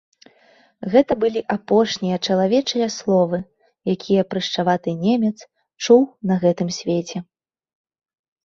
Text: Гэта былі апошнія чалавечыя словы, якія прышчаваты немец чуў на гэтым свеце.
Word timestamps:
Гэта 0.93 1.11
былі 1.23 1.41
апошнія 1.55 2.17
чалавечыя 2.29 2.87
словы, 2.97 3.37
якія 3.95 4.21
прышчаваты 4.33 4.89
немец 5.05 5.33
чуў 5.83 6.01
на 6.31 6.39
гэтым 6.47 6.69
свеце. 6.81 7.17